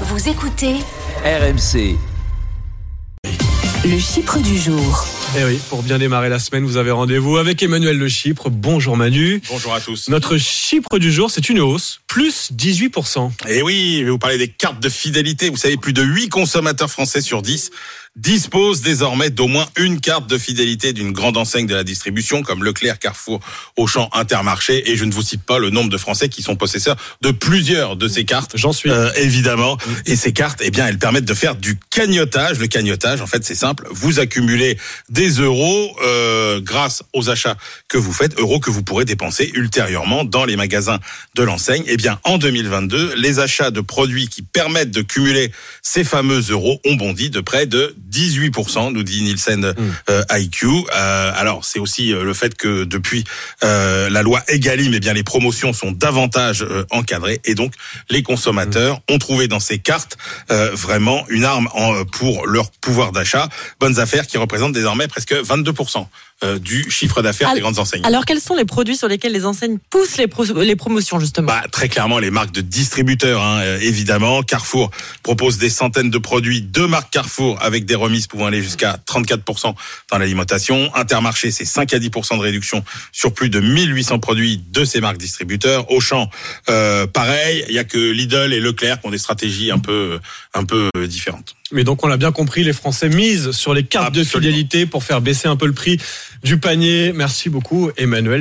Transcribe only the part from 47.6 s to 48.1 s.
de